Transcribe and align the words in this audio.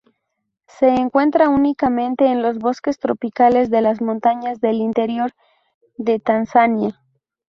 Se 0.65 0.87
encuentra 0.87 1.49
únicamente 1.49 2.25
en 2.31 2.41
los 2.41 2.57
bosques 2.57 2.97
tropicales 2.97 3.69
de 3.69 3.81
las 3.81 4.01
montañas 4.01 4.59
del 4.59 4.77
interior 4.77 5.35
de 5.95 6.19
Tanzania. 6.19 6.99